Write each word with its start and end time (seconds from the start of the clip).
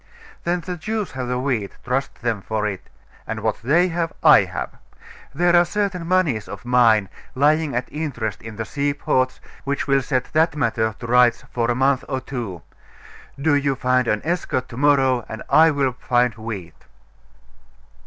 'Then 0.45 0.61
the 0.61 0.77
Jews 0.77 1.11
have 1.11 1.27
the 1.27 1.37
wheat, 1.37 1.73
trust 1.83 2.23
them 2.23 2.41
for 2.41 2.65
it; 2.65 2.89
and 3.27 3.41
what 3.41 3.61
they 3.61 3.89
have 3.89 4.11
I 4.23 4.45
have. 4.45 4.71
There 5.31 5.55
are 5.55 5.63
certain 5.63 6.07
moneys 6.07 6.47
of 6.47 6.65
mine 6.65 7.07
lying 7.35 7.75
at 7.75 7.87
interest 7.91 8.41
in 8.41 8.55
the 8.55 8.65
seaports, 8.65 9.39
which 9.63 9.85
will 9.85 10.01
set 10.01 10.33
that 10.33 10.55
matter 10.55 10.95
to 10.97 11.05
rights 11.05 11.43
for 11.51 11.69
a 11.69 11.75
month 11.75 12.03
or 12.09 12.19
two. 12.19 12.63
Do 13.39 13.53
you 13.53 13.75
find 13.75 14.07
an 14.07 14.21
escort 14.23 14.67
to 14.69 14.75
morrow, 14.77 15.23
and 15.29 15.43
I 15.51 15.69
will 15.69 15.91
find 15.91 16.33
wheat. 16.33 16.85